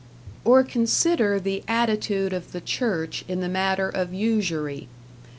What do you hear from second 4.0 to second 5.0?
usury.